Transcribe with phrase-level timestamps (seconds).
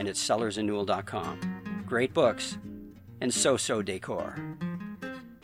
[0.00, 1.84] and at sellersandnewell.com.
[1.86, 2.58] Great books
[3.20, 4.34] and so-so decor.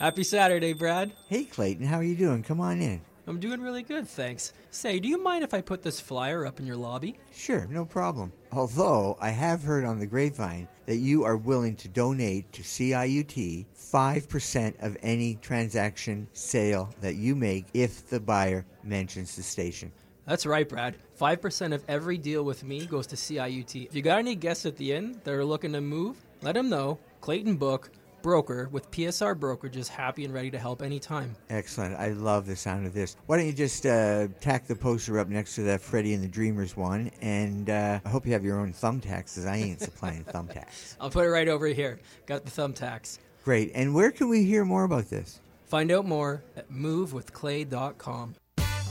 [0.00, 1.12] Happy Saturday, Brad.
[1.28, 2.42] Hey, Clayton, how are you doing?
[2.42, 3.00] Come on in.
[3.26, 4.52] I'm doing really good, thanks.
[4.70, 7.18] Say, do you mind if I put this flyer up in your lobby?
[7.32, 8.32] Sure, no problem.
[8.50, 13.66] Although I have heard on the grapevine that you are willing to donate to CIUT
[13.76, 19.92] 5% of any transaction sale that you make if the buyer mentions the station.
[20.26, 20.96] That's right, Brad.
[21.20, 23.86] 5% of every deal with me goes to CIUT.
[23.86, 26.68] If you got any guests at the end that are looking to move, let him
[26.68, 26.98] know.
[27.20, 27.90] Clayton Book,
[28.22, 31.34] broker with PSR Brokerages, happy and ready to help anytime.
[31.48, 31.96] Excellent.
[31.96, 33.16] I love the sound of this.
[33.26, 36.28] Why don't you just uh, tack the poster up next to that Freddie and the
[36.28, 37.10] Dreamers one?
[37.20, 40.96] And uh, I hope you have your own thumbtacks, because I ain't supplying thumbtacks.
[41.00, 42.00] I'll put it right over here.
[42.26, 43.18] Got the thumbtacks.
[43.44, 43.72] Great.
[43.74, 45.40] And where can we hear more about this?
[45.66, 48.34] Find out more at movewithclay.com.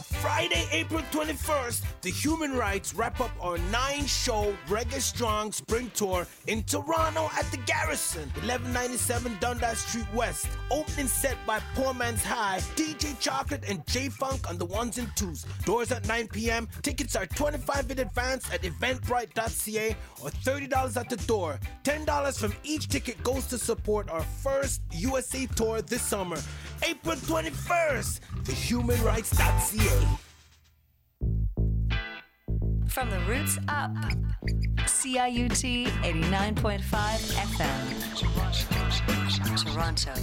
[0.04, 6.28] Friday, April 21st, the Human Rights wrap up our nine show Reggae Strong Spring Tour
[6.48, 10.48] in Toronto at the Garrison, 1197 Dundas Street West.
[10.72, 15.10] Opening set by Poor Man's High, DJ Chocolate, and J Funk on the ones and
[15.16, 15.46] twos.
[15.66, 16.68] Doors at 9 p.m.
[16.82, 21.60] Tickets are 25 in advance at eventbrite.ca or $30 at the door.
[21.84, 26.38] $10 from each ticket goes to support our first USA tour this summer.
[26.84, 29.89] April 21st, thehumanrights.ca.
[32.88, 33.92] From the roots up,
[34.86, 36.82] CIUT 89.5
[37.36, 37.80] FM,
[39.64, 40.14] Toronto.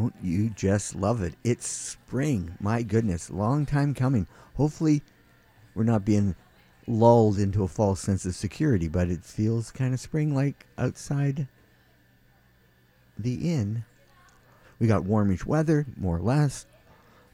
[0.00, 1.34] Don't you just love it?
[1.44, 2.56] It's spring.
[2.58, 4.26] My goodness, long time coming.
[4.56, 5.02] Hopefully,
[5.74, 6.34] we're not being
[6.86, 11.48] lulled into a false sense of security, but it feels kind of spring like outside
[13.18, 13.84] the inn.
[14.78, 16.64] We got warmish weather, more or less.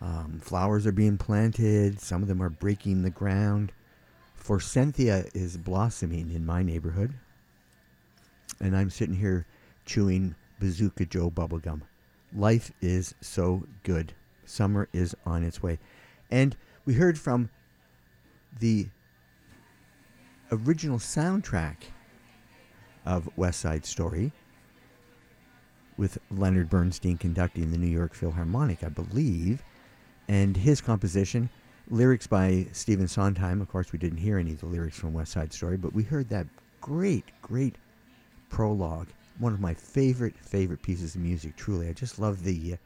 [0.01, 2.01] Um, flowers are being planted.
[2.01, 3.71] Some of them are breaking the ground.
[4.35, 7.15] Forsythia is blossoming in my neighborhood.
[8.59, 9.47] And I'm sitting here
[9.85, 11.83] chewing Bazooka Joe bubblegum.
[12.35, 14.15] Life is so good.
[14.45, 15.79] Summer is on its way.
[16.31, 17.51] And we heard from
[18.59, 18.89] the
[20.51, 21.77] original soundtrack
[23.05, 24.33] of West Side Story
[25.97, 29.63] with Leonard Bernstein conducting the New York Philharmonic, I believe,
[30.29, 31.49] and his composition,
[31.89, 33.63] lyrics by Stephen Sondheim.
[33.63, 36.03] Of course, we didn't hear any of the lyrics from West Side Story, but we
[36.03, 36.47] heard that
[36.81, 37.77] great, great
[38.49, 39.09] prologue.
[39.39, 41.57] One of my favorite, favorite pieces of music.
[41.57, 42.77] Truly, I just love the uh,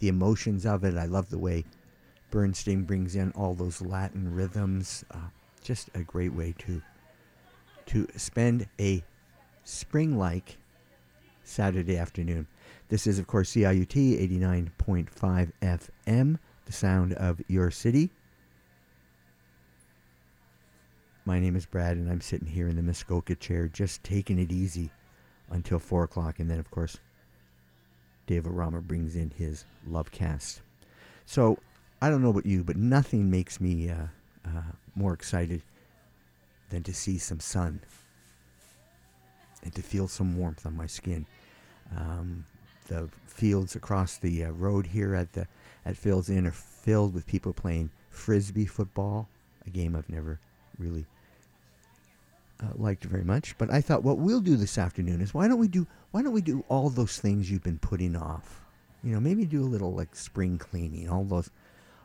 [0.00, 0.96] the emotions of it.
[0.96, 1.64] I love the way
[2.30, 5.04] Bernstein brings in all those Latin rhythms.
[5.10, 5.28] Uh,
[5.62, 6.82] just a great way to
[7.86, 9.02] to spend a
[9.64, 10.56] spring-like
[11.44, 12.46] Saturday afternoon.
[12.88, 13.94] This is, of course, CIUT
[14.78, 18.10] 89.5 FM, the sound of your city.
[21.24, 24.50] My name is Brad, and I'm sitting here in the Muskoka chair, just taking it
[24.52, 24.90] easy
[25.50, 26.38] until 4 o'clock.
[26.38, 26.98] And then, of course,
[28.26, 30.60] David Rama brings in his love cast.
[31.26, 31.58] So,
[32.02, 34.06] I don't know about you, but nothing makes me uh,
[34.46, 35.62] uh, more excited
[36.70, 37.80] than to see some sun
[39.62, 41.26] and to feel some warmth on my skin.
[41.96, 42.44] Um,
[42.88, 45.46] the fields across the uh, road here at the
[45.84, 49.28] at Phil's Inn are filled with people playing frisbee football,
[49.66, 50.38] a game I've never
[50.78, 51.06] really
[52.62, 53.56] uh, liked very much.
[53.58, 56.32] But I thought what we'll do this afternoon is why don't we do why don't
[56.32, 58.60] we do all those things you've been putting off?
[59.02, 61.50] You know, maybe do a little like spring cleaning, all those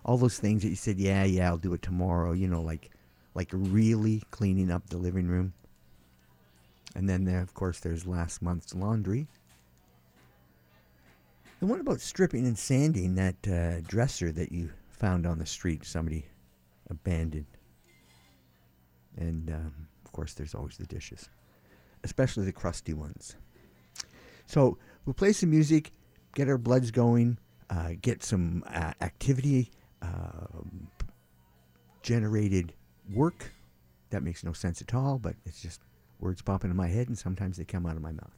[0.04, 2.32] all those things that you said, yeah, yeah, I'll do it tomorrow.
[2.32, 2.92] You know, like
[3.34, 5.54] like really cleaning up the living room.
[6.96, 9.28] And then there, of course, there's last month's laundry.
[11.60, 15.86] And what about stripping and sanding that uh, dresser that you found on the street?
[15.86, 16.26] Somebody
[16.90, 17.48] abandoned.
[19.18, 21.30] And um, course, there's always the dishes,
[22.04, 23.36] especially the crusty ones.
[24.46, 25.92] So we'll play some music,
[26.36, 27.38] get our bloods going,
[27.70, 30.88] uh, get some uh, activity um,
[32.02, 32.74] generated
[33.14, 33.52] work.
[34.12, 35.82] That makes no sense at all, but it's just
[36.20, 38.38] words pop into my head and sometimes they come out of my mouth.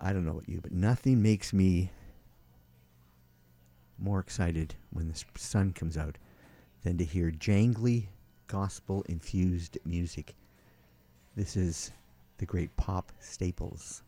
[0.00, 1.90] I don't know about you, but nothing makes me
[3.98, 6.18] more excited when the sun comes out
[6.82, 8.08] than to hear jangly,
[8.46, 10.34] gospel infused music.
[11.36, 11.90] This is
[12.38, 14.02] the great pop staples.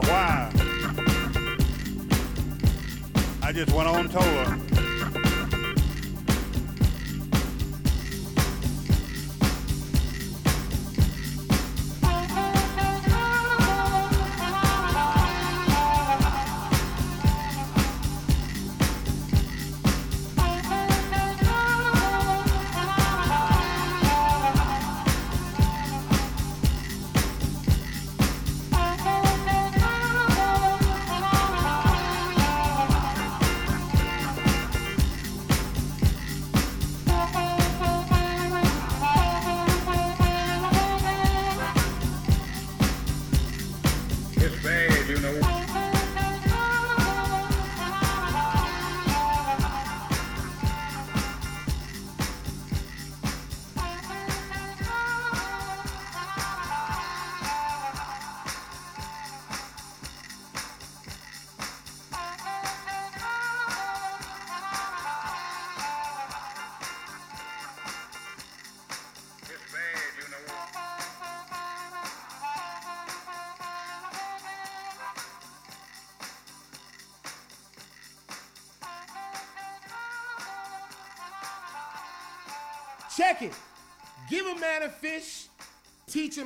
[0.00, 0.50] Why.
[3.42, 4.67] I just went on her.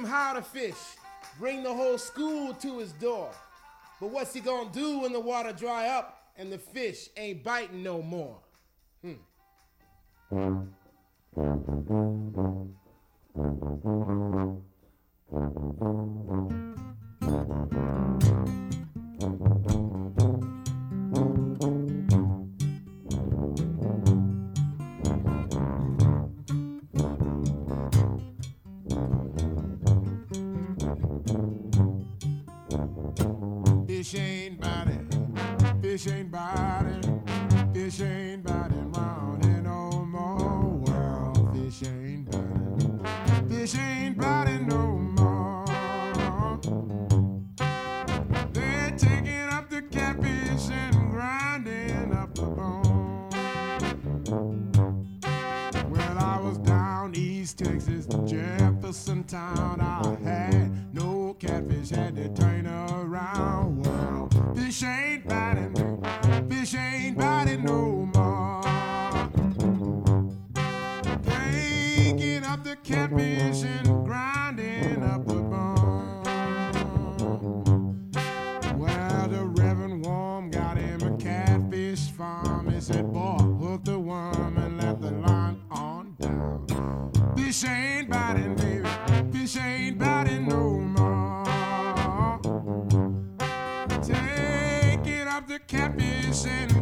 [0.02, 0.96] Him how to fish,
[1.38, 3.30] bring the whole school to his door.
[4.00, 7.82] But what's he gonna do when the water dry up and the fish ain't biting
[7.82, 8.38] no more?
[9.02, 9.14] Hmm.
[36.02, 37.22] Fish ain't biting,
[37.72, 40.80] fish ain't biting round here no more.
[40.84, 46.58] Well, fish ain't biting, fish ain't biting no more.
[48.52, 53.28] They're taking up the catfish and grinding up the bone.
[55.88, 59.80] Well, I was down East Texas, Jefferson Town.
[59.80, 63.84] I had no catfish, had to turn around.
[63.84, 65.21] Well, fish ain't
[96.32, 96.81] catfish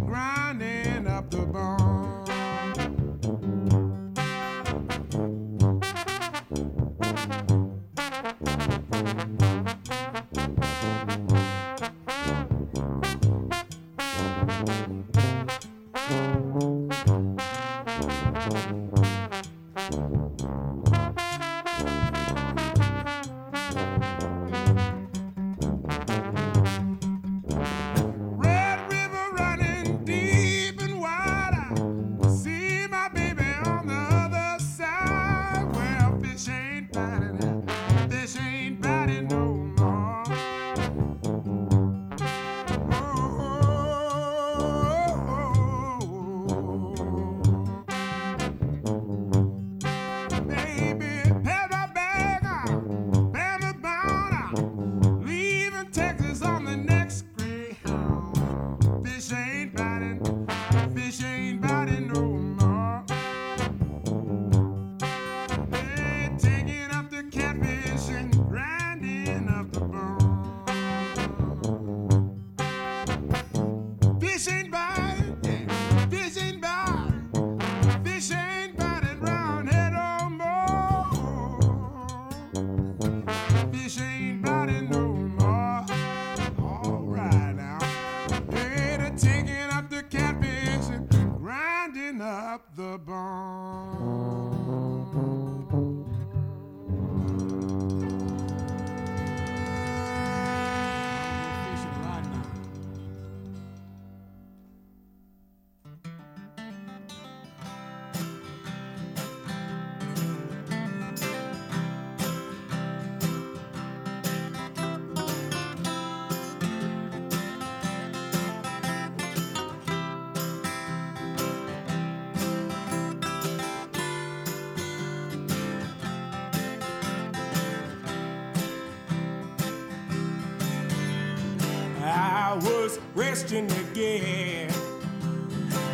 [133.52, 134.72] again.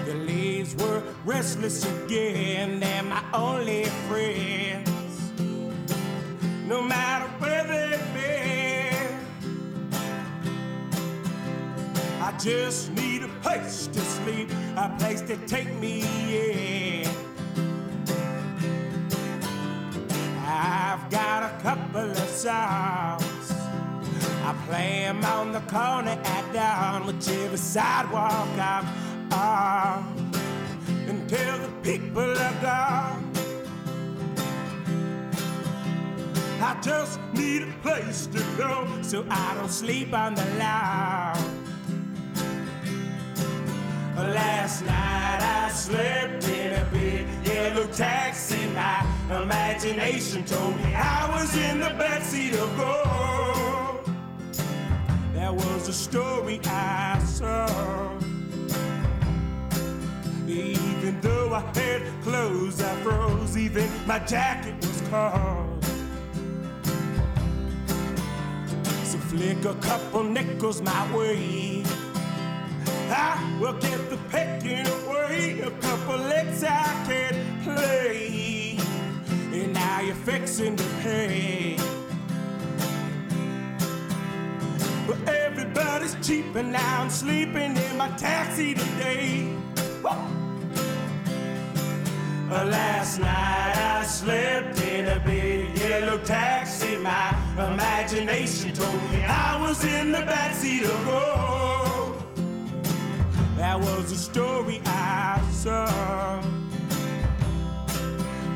[0.04, 2.80] The leaves were restless again.
[2.80, 5.32] They're my only friends.
[6.66, 9.18] No matter where they've been,
[12.20, 17.08] I just need a place to sleep, a place to take me in.
[20.46, 23.52] I've got a couple of songs
[24.44, 26.18] I play 'em on the corner
[26.56, 28.86] at dawn, whichever sidewalk I'm
[29.32, 30.30] on,
[31.08, 33.32] until the people are gone.
[36.60, 41.36] I just need a place to go so I don't sleep on the lawn.
[44.16, 48.66] Last night I slept in a big yellow taxi.
[48.68, 49.06] My
[49.42, 53.35] imagination told me I was in the backseat of gold.
[55.56, 58.10] Was a story I saw.
[60.46, 63.56] Even though I had clothes, I froze.
[63.56, 65.84] Even my jacket was cold.
[69.04, 71.82] So flick a couple nickels my way.
[73.08, 75.60] I will get the pecking away.
[75.60, 78.78] A couple legs I can play.
[79.52, 81.95] And now you're fixing to pay.
[85.28, 89.54] Everybody's cheap and now I'm sleeping in my taxi today.
[90.02, 90.10] Woo!
[92.50, 96.96] Uh, Last night I slept in a big yellow taxi.
[96.96, 102.22] My imagination told me I was in the backseat of gold.
[103.56, 106.42] That was a story I saw.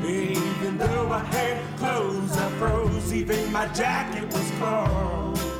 [0.05, 3.13] Even though I had clothes, I froze.
[3.13, 5.50] Even my jacket was cold.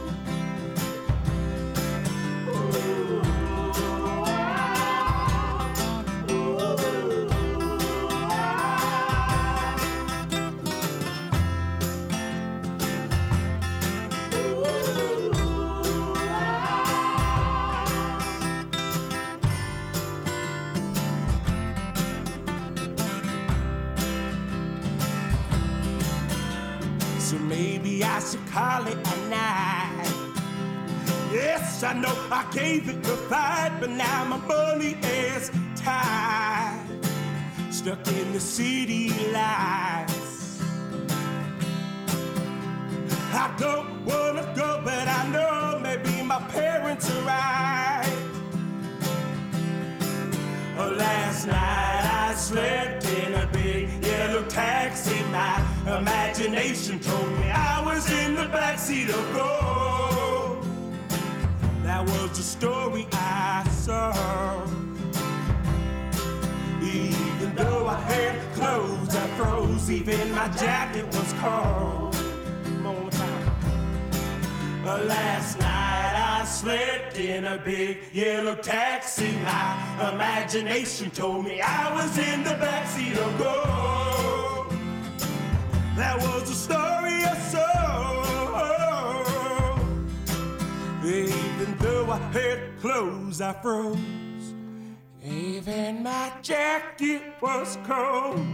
[27.32, 29.21] So maybe I should call it.
[31.84, 36.86] I know I gave it a fight, but now my money is tied.
[37.72, 40.62] Stuck in the city lights.
[43.34, 48.17] I don't wanna go, but I know maybe my parents are right.
[50.78, 55.17] Oh, last night I slept in a big yellow taxi.
[55.32, 55.65] My
[55.98, 59.61] imagination told me I was in the backseat of gold.
[62.02, 64.66] That was the story I saw.
[66.82, 69.92] Even though I had clothes, I froze.
[69.92, 72.14] Even my jacket was cold.
[73.12, 73.52] Time.
[74.84, 79.34] Uh, Last night I slept in a big yellow taxi.
[79.44, 84.74] My imagination told me I was in the backseat of gold.
[85.96, 87.71] That was the story I saw.
[92.12, 93.97] I had clothes, I froze.
[95.24, 98.45] Even my jacket was cold.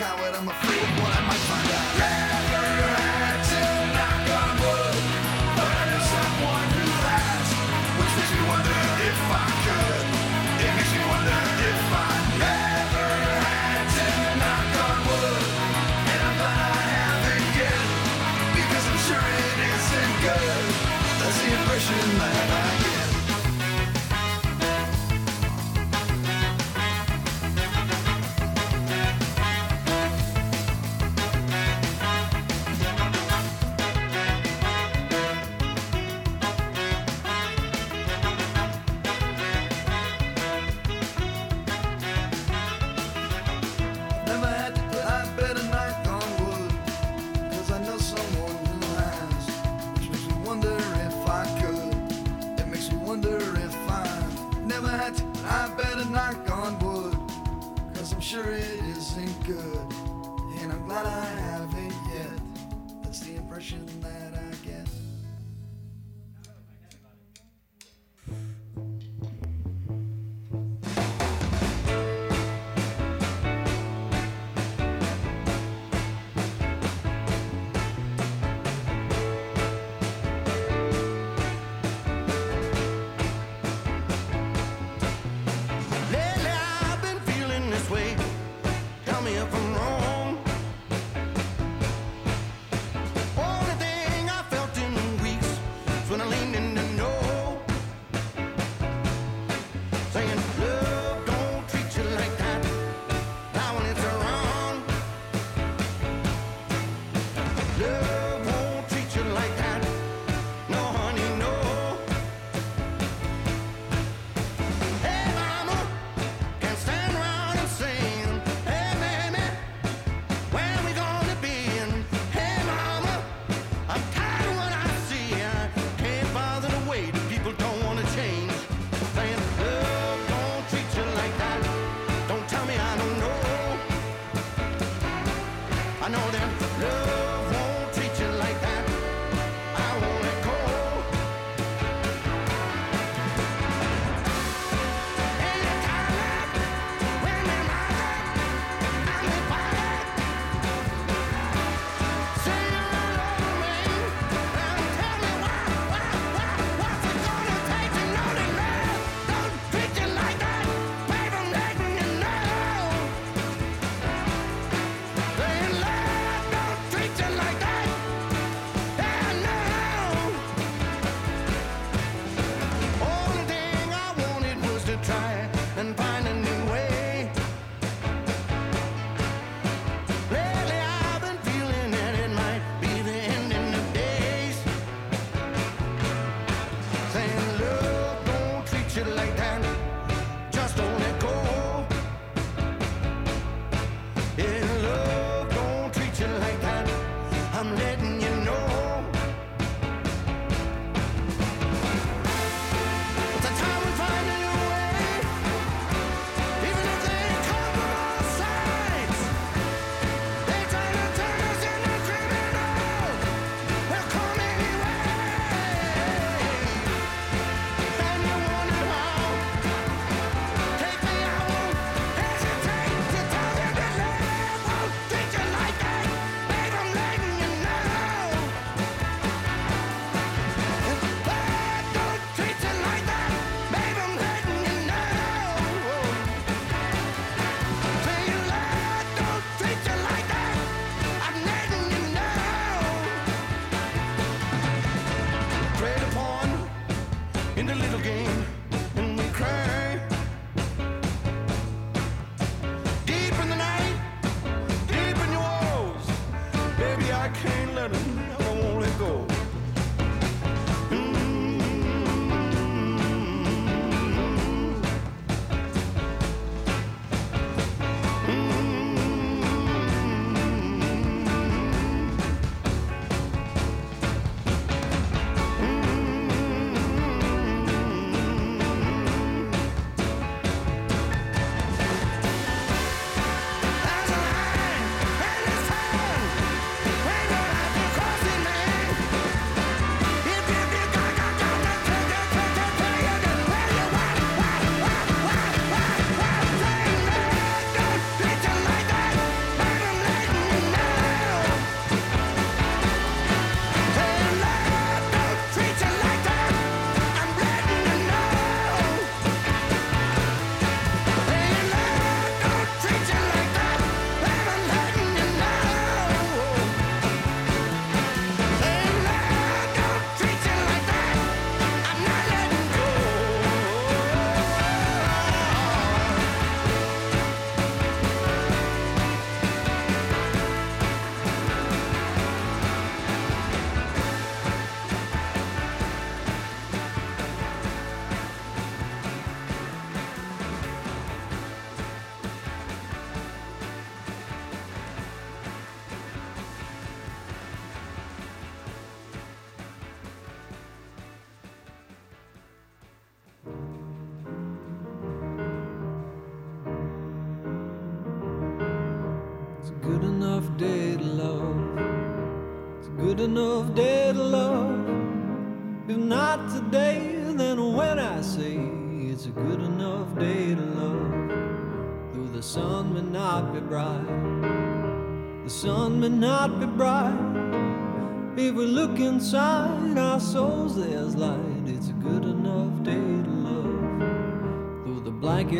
[0.00, 0.33] Might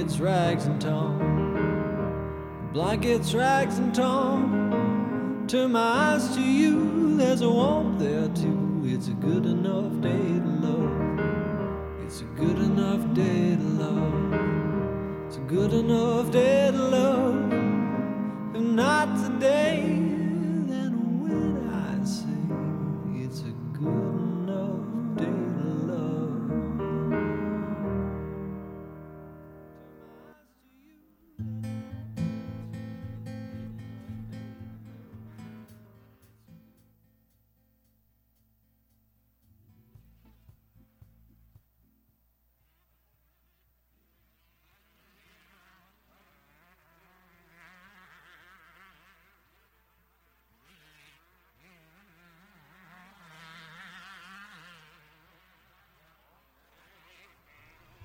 [0.04, 5.46] blankets, rags, and torn, blankets, rags, and torn.
[5.48, 8.43] Turn my eyes to you, there's a warmth there too.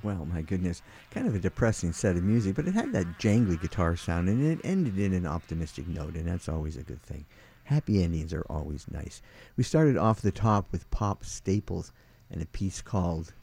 [0.10, 0.82] Well, my goodness,
[1.12, 4.44] kind of a depressing set of music, but it had that jangly guitar sound, and
[4.44, 7.26] it ended in an optimistic note, and that's always a good thing.
[7.66, 9.22] Happy endings are always nice.
[9.56, 11.92] We started off the top with Pops Staples
[12.32, 13.34] and a piece called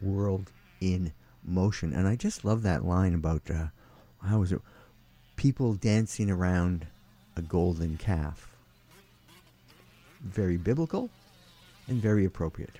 [0.00, 1.12] "World in
[1.42, 3.66] Motion," and I just love that line about uh,
[4.22, 4.62] how was it?
[5.34, 6.86] People dancing around
[7.34, 8.48] a golden calf.
[10.20, 11.10] Very biblical
[11.88, 12.78] and very appropriate.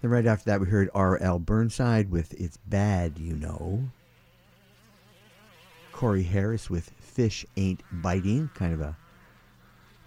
[0.00, 1.38] Then right after that, we heard R.L.
[1.40, 3.84] Burnside with It's Bad, You Know.
[5.92, 8.96] Corey Harris with Fish Ain't Biting, kind of a,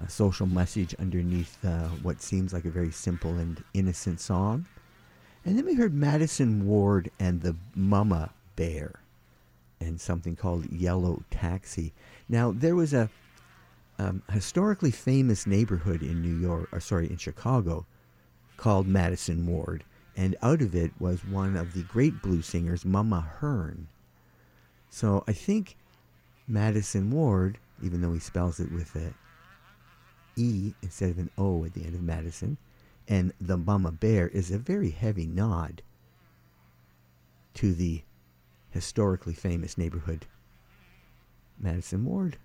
[0.03, 4.65] a social message underneath uh, what seems like a very simple and innocent song.
[5.45, 9.01] And then we heard Madisen Ward and the Mama Bear
[9.79, 11.93] and something called Yellow Taxi.
[12.27, 13.09] Now, there was a
[13.99, 17.85] um, historically famous neighborhood in New York, or sorry, in Chicago,
[18.63, 19.83] called Madison Ward,
[20.15, 23.89] and out of it was one of the great blues singers, Mama Hearn.
[24.89, 25.75] So I think
[26.47, 29.13] Madisen Ward, even though he spells it with a
[30.37, 32.55] E instead of an O at the end of Madison,
[33.05, 35.81] and the Mama Bear is a very heavy nod
[37.55, 38.01] to the
[38.69, 40.25] historically famous neighborhood,
[41.59, 42.37] Madison Ward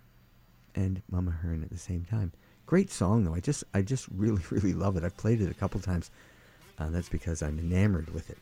[0.74, 2.32] and Mama Hearn at the same time.
[2.68, 3.34] Great song though.
[3.34, 5.02] I just I just really really love it.
[5.02, 6.10] I've played it a couple times.
[6.78, 8.36] Uh, that's because I'm enamored with it.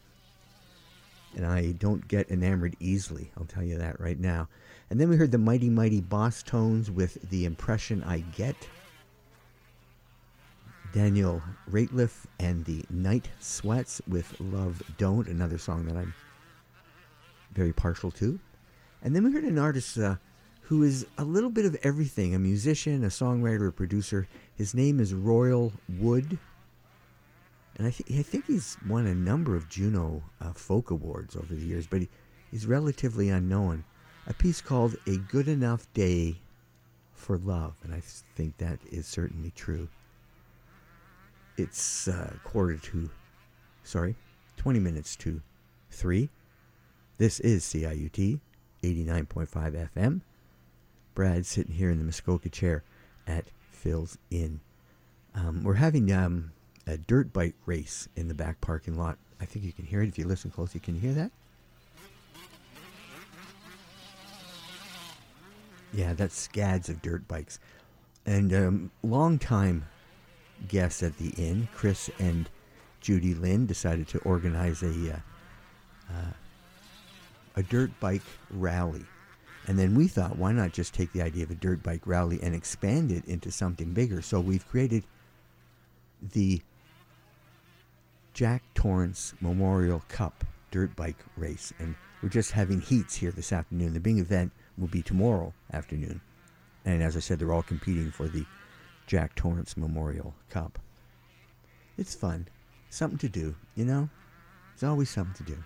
[1.37, 4.49] And I don't get enamored easily, I'll tell you that right now.
[4.91, 8.57] And then we heard the Mighty Mighty Bosstones with The Impression I Get.
[10.93, 16.15] Daniel Rateliff and the Night Sweats with Love Don't, another song that I'm
[17.53, 18.41] very partial to.
[19.03, 20.17] And then we heard an artist uh,
[20.67, 24.27] who is a little bit of everything a musician, a songwriter, a producer.
[24.57, 26.39] His name is Royal Wood.
[27.77, 31.55] And I, th- I think he's won a number of Juno uh, Folk Awards over
[31.55, 32.09] the years, but he,
[32.51, 33.85] he's relatively unknown.
[34.27, 36.37] A piece called A Good Enough Day
[37.15, 38.03] for Love, and I
[38.35, 39.89] think that is certainly true.
[41.57, 43.09] It's uh, quarter to,
[43.85, 44.17] sorry,
[44.57, 45.41] 20 minutes to
[45.93, 46.29] 3.
[47.19, 48.41] This is CIUT
[48.83, 50.21] 89.5 FM.
[51.17, 52.85] Brad sitting here in the Muskoka chair
[53.27, 54.61] at Phil's Inn.
[55.35, 56.53] Um, we're having um,
[56.87, 59.17] a dirt bike race in the back parking lot.
[59.41, 60.79] I think you can hear it if you listen closely.
[60.79, 61.33] Can you hear that?
[65.93, 67.59] Yeah, that's scads of dirt bikes.
[68.27, 69.87] And um, long-time
[70.69, 72.51] guests at the inn, Chris and
[73.01, 75.19] Judy Lynn, decided to organize a uh,
[76.11, 76.33] uh,
[77.57, 79.07] a dirt bike rally.
[79.67, 82.39] And then we thought, why not just take the idea of a dirt bike rally
[82.43, 84.23] and expand it into something bigger?
[84.23, 85.05] So we've created
[86.33, 86.63] the
[88.33, 91.73] Jack Torrance Memorial Cup dirt bike race.
[91.79, 93.93] And we're just having heats here this afternoon.
[93.95, 96.21] The big event will be tomorrow afternoon.
[96.85, 98.45] And as I said, they're all competing for the
[99.07, 100.79] Jack Torrance Memorial Cup.
[101.99, 102.47] It's fun.
[102.91, 104.09] Something to do, you know?
[104.75, 105.59] It's always something to do.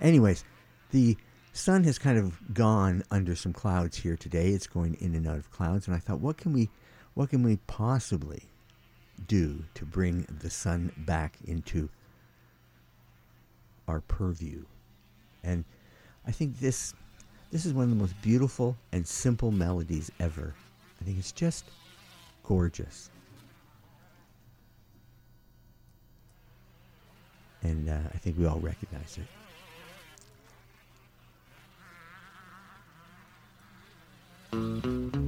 [0.00, 0.44] Anyways,
[0.90, 1.16] the
[1.58, 4.50] sun has kind of gone under some clouds here today.
[4.50, 6.70] It's going in and out of clouds, and I thought, what can we,
[7.14, 8.44] what can we possibly
[9.26, 11.88] do to bring the sun back into
[13.88, 14.64] our purview?
[15.42, 15.64] And
[16.26, 16.94] I think this,
[17.50, 20.54] this is one of the most beautiful and simple melodies ever.
[21.00, 21.64] I think it's just
[22.44, 23.10] gorgeous.
[27.62, 29.37] And uh, I think we all recognize it.
[34.52, 35.27] Made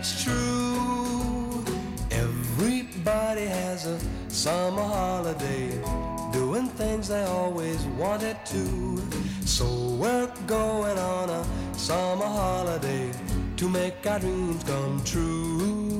[0.00, 1.62] it's true.
[2.10, 3.98] Everybody has a
[4.28, 5.78] summer holiday,
[6.32, 8.96] doing things they always wanted to.
[9.44, 9.66] So
[10.00, 11.44] we're going on a
[11.74, 13.12] summer holiday
[13.58, 15.99] to make our dreams come true.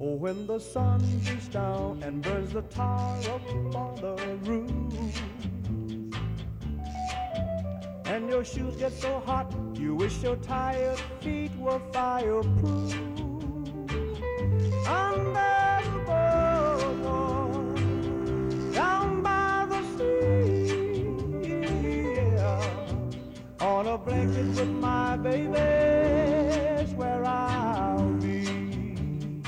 [0.00, 5.37] Oh, when the sun beats down and burns the tar up on the roof,
[8.08, 12.94] and your shoes get so hot, you wish your tired feet were fireproof.
[14.88, 17.76] Under the boardwalk,
[18.72, 21.10] down by the sea,
[23.60, 29.42] on a blanket with my baby's where I'll be.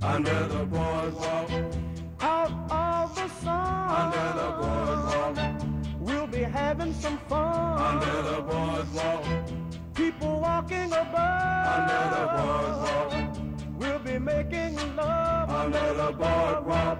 [0.00, 1.50] Under the boardwalk,
[2.20, 3.90] out of the sun.
[4.00, 5.73] Under the boardwalk
[6.34, 9.24] be having some fun under the boardwalk.
[9.94, 13.10] People walking about under the boardwalk.
[13.78, 16.98] We'll be making love under the boardwalk.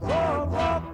[0.00, 0.84] Boardwalk.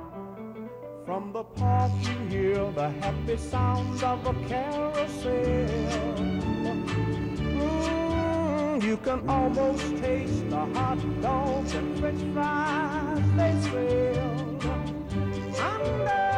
[1.05, 5.33] From the park you hear the happy sounds of a carousel.
[7.59, 14.47] Mm, you can almost taste the hot dogs and french fries they sell.
[15.70, 16.36] Under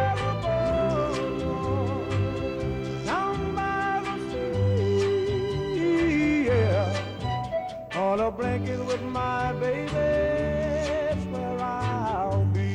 [8.18, 12.74] On a blanket with my baby, that's where I'll be.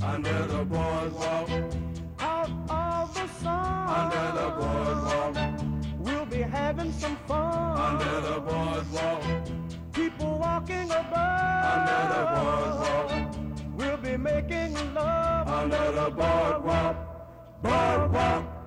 [0.00, 1.50] Under the boardwalk,
[2.20, 3.88] out of the sun.
[3.88, 5.36] Under the boardwalk,
[5.98, 7.76] we'll be having some fun.
[7.76, 9.24] Under the boardwalk,
[9.92, 11.64] people walking above.
[11.74, 13.34] Under the boardwalk,
[13.78, 15.48] we'll be making love.
[15.48, 16.96] Under the boardwalk,
[17.64, 18.60] boardwalk.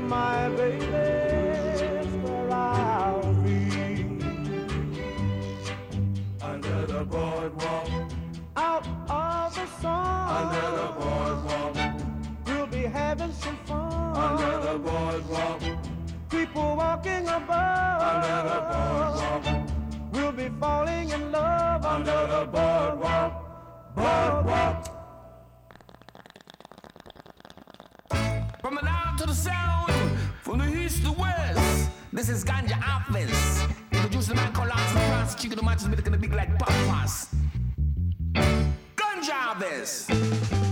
[0.00, 3.56] my baby's where I'll be.
[6.42, 7.88] Under the boardwalk,
[8.56, 10.28] out of the sun.
[10.38, 11.76] Under the boardwalk,
[12.46, 14.16] we'll be having some fun.
[14.16, 15.60] Under the boardwalk,
[16.30, 18.02] people walking above.
[18.12, 19.44] Under the boardwalk,
[20.12, 21.84] we'll be falling in love.
[21.84, 23.32] Under the boardwalk,
[23.94, 24.75] boardwalk.
[30.86, 31.90] east to west.
[32.12, 33.64] This is Ganja Office.
[33.90, 35.34] Introduce the man called Lance Ross.
[35.34, 37.34] Chicken the matches, but it's gonna be like Papas.
[38.94, 40.65] Ganja Office.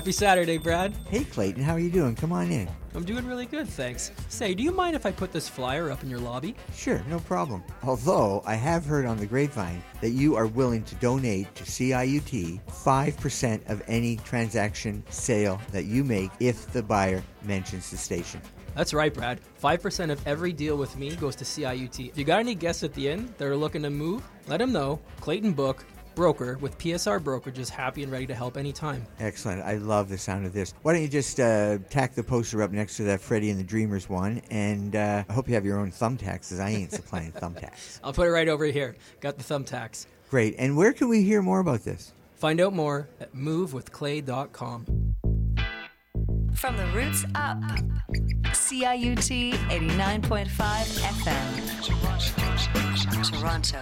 [0.00, 0.94] Happy Saturday, Brad.
[1.10, 2.16] Hey, Clayton, how are you doing?
[2.16, 2.70] Come on in.
[2.94, 4.12] I'm doing really good, thanks.
[4.30, 6.54] Say, do you mind if I put this flyer up in your lobby?
[6.74, 7.62] Sure, no problem.
[7.82, 12.60] Although I have heard on the grapevine that you are willing to donate to CIUT
[12.66, 18.40] 5% of any transaction sale that you make if the buyer mentions the station.
[18.74, 19.38] That's right, Brad.
[19.62, 22.08] 5% of every deal with me goes to CIUT.
[22.08, 24.72] If you got any guests at the end that are looking to move, let them
[24.72, 24.98] know.
[25.20, 25.84] Clayton Book,
[26.14, 29.06] broker with PSR Brokerages, happy and ready to help anytime.
[29.18, 29.62] Excellent.
[29.62, 30.74] I love the sound of this.
[30.82, 33.64] Why don't you just uh, tack the poster up next to that Freddie and the
[33.64, 34.42] Dreamers one?
[34.50, 38.00] And uh, I hope you have your own thumbtacks, because I ain't supplying thumbtacks.
[38.04, 38.96] I'll put it right over here.
[39.20, 40.06] Got the thumbtacks.
[40.30, 40.54] Great.
[40.58, 42.12] And where can we hear more about this?
[42.36, 45.14] Find out more at movewithclay.com.
[46.54, 47.58] From the roots up,
[48.52, 50.48] CIUT 89.5
[51.00, 51.70] FM,
[53.30, 53.80] Toronto.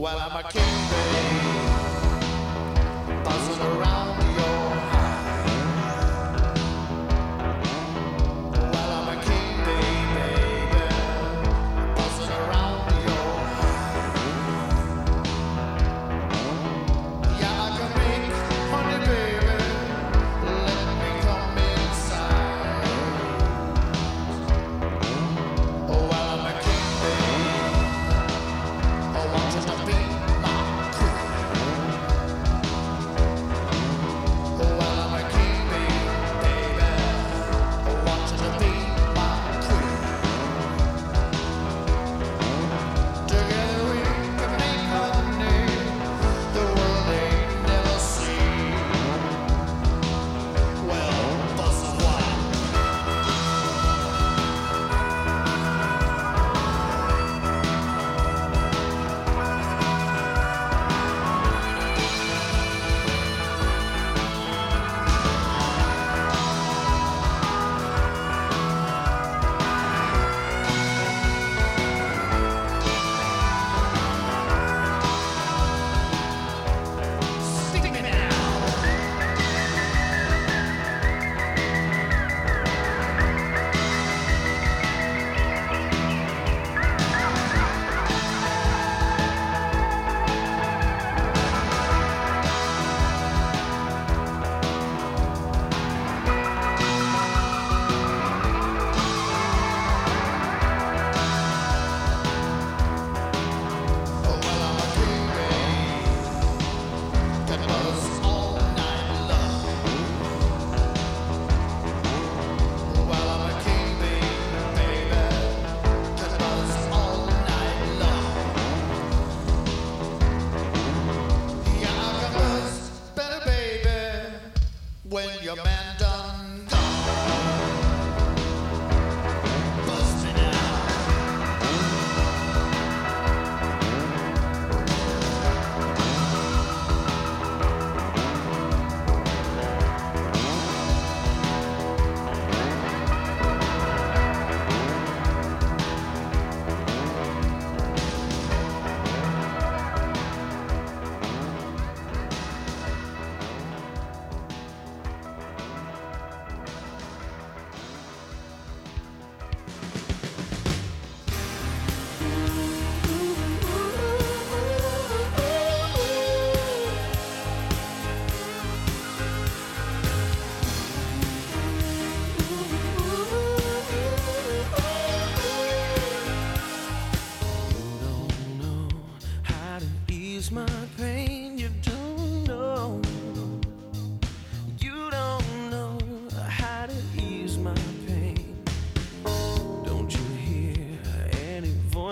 [0.00, 1.29] while I'm a king.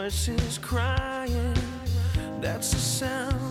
[0.08, 1.54] nurse is crying.
[2.40, 3.47] That's the sound.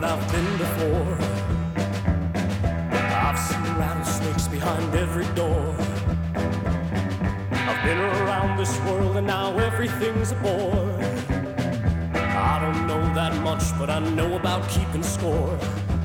[0.00, 1.16] That I've been before.
[3.16, 5.74] I've seen rattlesnakes behind every door.
[7.50, 11.00] I've been around this world and now everything's a bore.
[12.12, 15.58] I don't know that much, but I know about keeping score.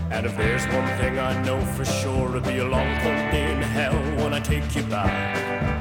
[0.10, 3.52] And if there's one thing I know for sure, it'll be a long cold day
[3.52, 5.81] in hell when I take you back.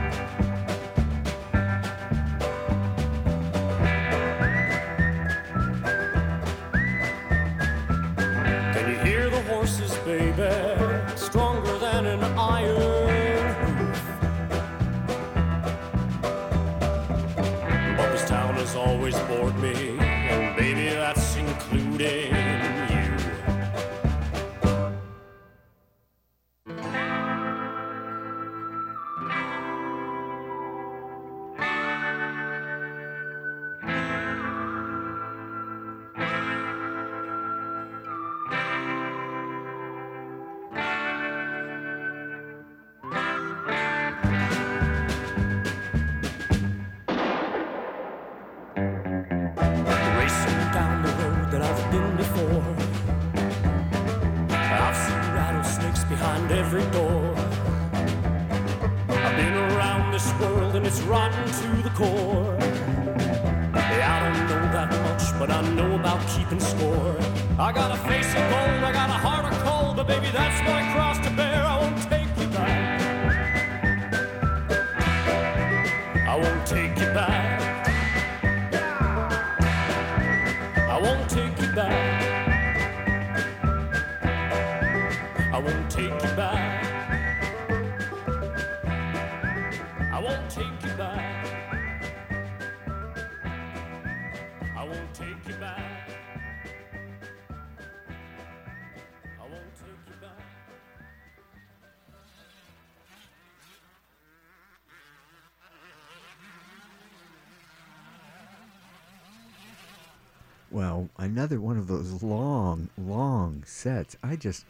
[111.90, 114.16] Those long, long sets.
[114.22, 114.64] I just,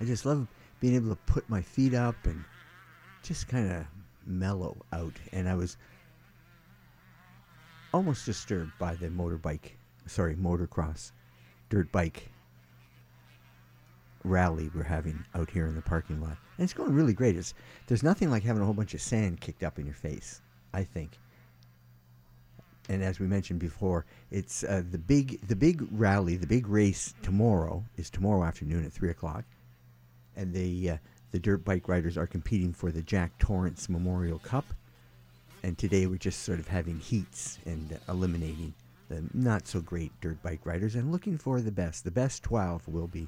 [0.00, 0.48] I just love
[0.80, 2.42] being able to put my feet up and
[3.22, 3.84] just kind of
[4.26, 5.12] mellow out.
[5.32, 5.76] And I was
[7.92, 9.72] almost disturbed by the motorbike,
[10.06, 11.12] sorry, motocross,
[11.68, 12.30] dirt bike
[14.24, 16.38] rally we're having out here in the parking lot.
[16.56, 17.36] And it's going really great.
[17.36, 17.54] It's
[17.86, 20.40] there's nothing like having a whole bunch of sand kicked up in your face.
[20.72, 21.12] I think
[22.88, 27.14] and as we mentioned before, it's uh, the big the big rally, the big race
[27.22, 29.44] tomorrow is tomorrow afternoon at three o'clock,
[30.36, 30.96] and the uh,
[31.32, 34.64] the dirt bike riders are competing for the Jack Torrance Memorial Cup,
[35.62, 38.74] and today we're just sort of having heats and uh, eliminating
[39.08, 42.04] the not so great dirt bike riders and looking for the best.
[42.04, 43.26] The best twelve will be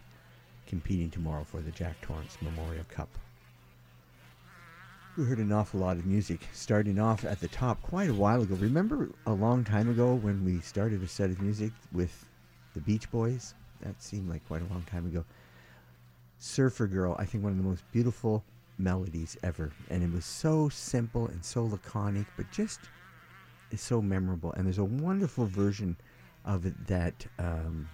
[0.66, 3.08] competing tomorrow for the Jack Torrance Memorial Cup.
[5.18, 8.40] We heard an awful lot of music starting off at the top quite a while
[8.40, 8.54] ago.
[8.54, 12.24] Remember a long time ago when we started a set of music with
[12.74, 13.56] the Beach Boys?
[13.80, 15.24] That seemed like quite a long time ago.
[16.38, 18.44] Surfer Girl, I think one of the most beautiful
[18.78, 19.72] melodies ever.
[19.90, 22.78] And it was so simple and so laconic, but just
[23.72, 24.52] is so memorable.
[24.52, 25.96] And there's a wonderful version
[26.44, 27.88] of it that um,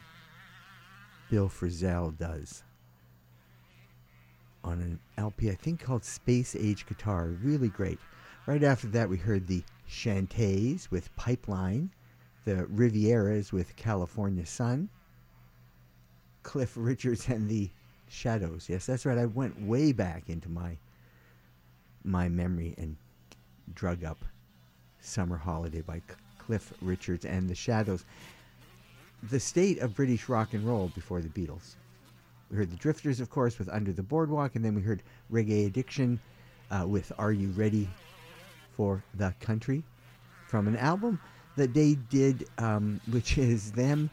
[1.30, 2.64] Bill Frisell does
[4.64, 7.26] on an LP, I think called Space Age Guitar.
[7.42, 7.98] Really great.
[8.46, 11.90] Right after that, we heard the Chantays with Pipeline,
[12.44, 14.88] the Rivieras with California Sun,
[16.42, 17.70] Cliff Richards and the
[18.08, 18.66] Shadows.
[18.68, 19.18] Yes, that's right.
[19.18, 20.76] I went way back into my
[22.04, 22.96] my memory and
[23.74, 24.24] drug up
[25.00, 28.04] Summer Holiday by C- Cliff Richards and the Shadows.
[29.30, 31.76] The state of British rock and roll before the Beatles.
[32.54, 35.66] We heard the Drifters, of course, with Under the Boardwalk, and then we heard Reggae
[35.66, 36.20] Addiction
[36.70, 37.88] uh, with Are You Ready
[38.76, 39.82] for the Country
[40.46, 41.18] from an album
[41.56, 44.08] that they did, um, which is them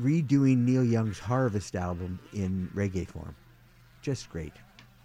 [0.00, 3.36] redoing Neil Young's Harvest album in reggae form.
[4.02, 4.54] Just great.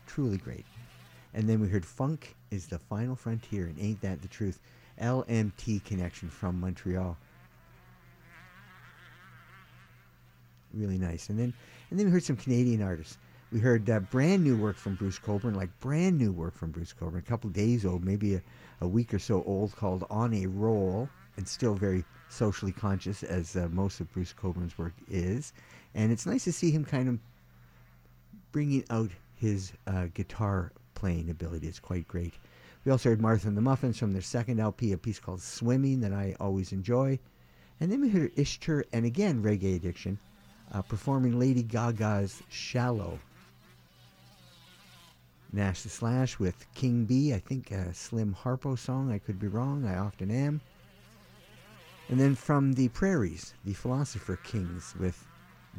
[0.08, 0.66] Truly great.
[1.36, 4.60] And then we heard Funk is the Final Frontier, and Ain't That the Truth?
[5.00, 7.16] LMT Connection from Montreal.
[10.74, 11.30] Really nice.
[11.30, 11.54] And then
[11.90, 13.18] and then we heard some Canadian artists.
[13.52, 16.94] We heard uh, brand new work from Bruce Cockburn, like brand new work from Bruce
[16.94, 18.42] Cockburn, a couple days old, maybe a,
[18.82, 23.56] a week or so old, called On a Roll, and still very socially conscious as
[23.56, 25.52] uh, most of Bruce Cockburn's work is,
[25.96, 27.20] and it's nice to see him kind of
[28.52, 31.68] bringing out his uh, guitar playing ability.
[31.68, 32.34] It's quite great.
[32.86, 36.02] We also heard Martha and the Muffins from their second LP, a piece called Swimming
[36.02, 37.20] that I always enjoy.
[37.80, 40.20] And then we heard Ishtar and again Reggae Addiction
[40.74, 43.20] uh, performing Lady Gaga's Shallow.
[45.52, 49.12] Nash the Slash with King Bee, I think a Slim Harpo song.
[49.12, 50.62] I could be wrong, I often am.
[52.10, 55.26] And then from the Prairies, the Philosopher Kings with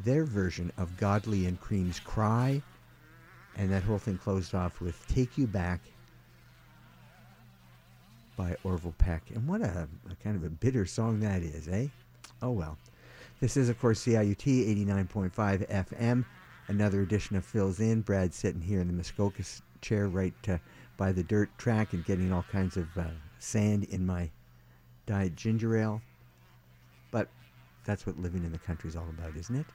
[0.03, 2.61] their version of Godley and Creme's Cry.
[3.57, 5.81] And that whole thing closed off with Take You Back
[8.37, 9.23] by Orville Peck.
[9.33, 11.87] And what a, a kind of a bitter song that is, eh?
[12.41, 12.77] Oh well.
[13.41, 16.25] This is, of course, CIUT 89.5 FM.
[16.67, 18.01] Another edition of Phil's Inn.
[18.01, 19.41] Brad sitting here in the Muskoka
[19.81, 20.59] chair right uh,
[20.95, 23.05] by the dirt track and getting all kinds of uh,
[23.39, 24.29] sand in my
[25.07, 26.03] diet ginger ale.
[27.09, 27.29] But
[27.83, 29.65] that's what living in the country is all about, isn't it?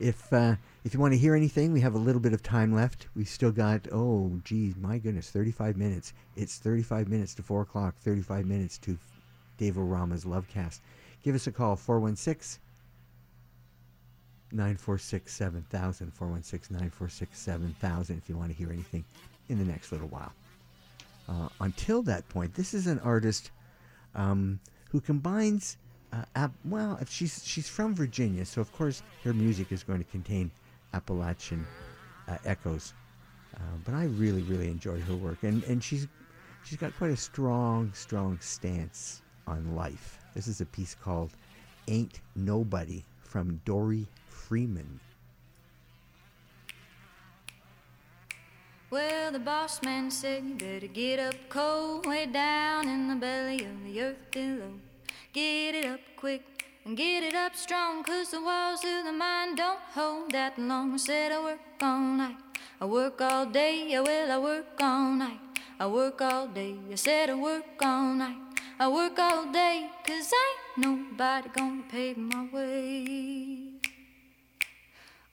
[0.00, 2.74] If uh, if you want to hear anything, we have a little bit of time
[2.74, 3.08] left.
[3.14, 6.14] We've still got oh geez, my goodness, 35 minutes.
[6.36, 7.96] It's 35 minutes to four o'clock.
[7.98, 8.96] 35 minutes to
[9.58, 10.80] Dave Orama's Lovecast.
[11.26, 12.60] Give us a call 416
[14.52, 19.04] 946 7000 416 946 7000 if you want to hear anything
[19.48, 20.32] in the next little while.
[21.28, 23.50] Uh, until that point, this is an artist
[24.14, 25.78] um, who combines.
[26.36, 30.08] Uh, well, if she's she's from Virginia, so of course her music is going to
[30.12, 30.48] contain
[30.94, 31.66] Appalachian
[32.28, 32.94] uh, echoes.
[33.52, 36.06] Uh, but I really, really enjoy her work, and and she's
[36.62, 40.20] she's got quite a strong, strong stance on life.
[40.36, 41.30] This is a piece called
[41.88, 45.00] "Ain't Nobody" from Dori Freeman.
[48.90, 53.64] Well, the boss man said you better get up cold, way down in the belly
[53.64, 54.74] of the earth below.
[55.32, 59.56] Get it up quick and get it up strong, cause the walls of the mind
[59.56, 60.92] don't hold that long.
[60.92, 62.36] I said I work all night,
[62.78, 65.40] I work all day, yeah, well, I work all night,
[65.80, 66.76] I work all day.
[66.92, 68.45] I said I work all night,
[68.78, 73.70] I work all day, cause ain't nobody gonna pave my way.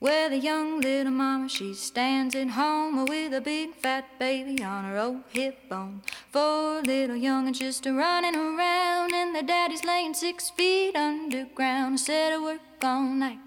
[0.00, 4.84] Well, the young little mama, she stands at home with a big fat baby on
[4.84, 6.00] her old hip bone.
[6.32, 11.94] Four little young'uns just a running around, and their daddy's laying six feet underground.
[11.94, 13.40] I said I work all night,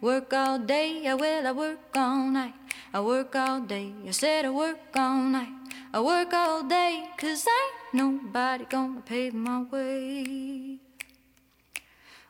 [0.00, 2.54] work all day, I well, I work all night,
[2.92, 3.92] I work all day.
[4.04, 5.53] I said I work all night,
[5.94, 10.80] I work all day, cause ain't nobody gonna pave my way.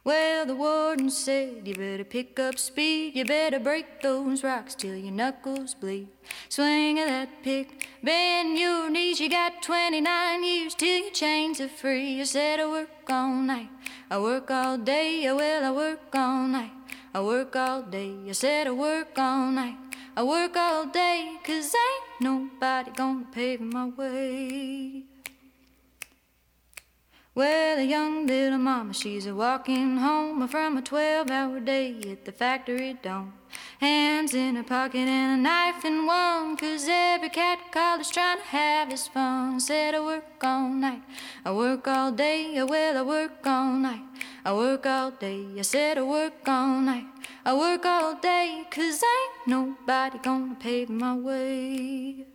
[0.05, 3.17] Well, the warden said, You better pick up speed.
[3.17, 6.09] You better break those rocks till your knuckles bleed.
[6.51, 9.19] Swing of that pick, bend your knees.
[9.19, 12.21] You got 29 years till your chains are free.
[12.21, 13.71] I said, I work all night.
[14.11, 15.23] I work all day.
[15.23, 16.73] Yeah, well, I work all night.
[17.15, 18.15] I work all day.
[18.29, 19.79] I said, I work all night.
[20.15, 21.39] I work all day.
[21.43, 25.05] Cause ain't nobody gonna pave my way.
[27.37, 32.25] Well, a young little mama, she's a walking home from a 12 hour day at
[32.25, 33.33] the factory dome.
[33.81, 38.45] Hands in her pocket and a knife in one, cause every cat collar's trying to
[38.45, 39.59] have his fun.
[39.59, 41.03] Said I work all night,
[41.45, 44.05] I work all day, well, I work all night,
[44.45, 45.45] I work all day.
[45.59, 47.07] I said I work all night,
[47.47, 52.34] I work all day, cause ain't nobody gonna pave my way.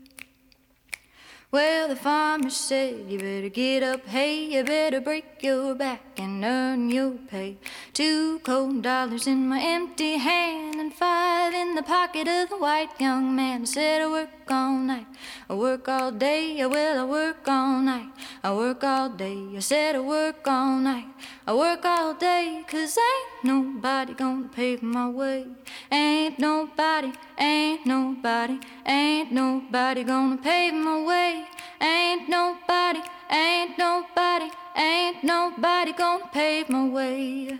[1.52, 6.46] Well, the farmer said, You better get up, hey, you better break your back and
[6.46, 7.58] earn your pay.
[7.92, 12.92] Two cold dollars in my empty hand and five in the pocket of the white
[13.00, 13.64] young man.
[13.64, 15.08] I said, I work all night,
[15.50, 18.12] I work all day, yeah, well, I work all night,
[18.44, 19.48] I work all day.
[19.56, 21.08] I said, I work all night,
[21.48, 25.48] I work all day, cause ain't nobody gonna pave my way.
[25.92, 31.46] Ain't nobody, ain't nobody, ain't nobody gonna pave my way.
[31.82, 33.02] Ain't nobody,
[33.32, 37.58] ain't nobody, ain't nobody gonna pave my way.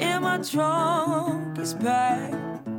[0.00, 2.71] And my trunk packed.